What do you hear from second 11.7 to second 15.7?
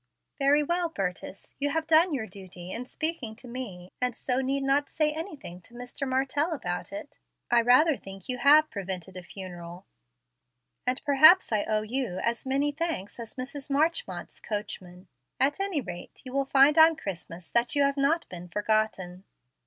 you as many thanks as Mrs. Marchmont's coachman. At